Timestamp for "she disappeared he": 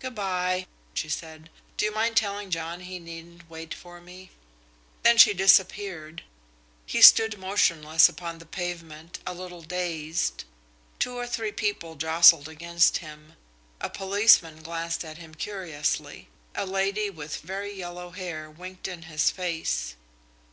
5.16-7.00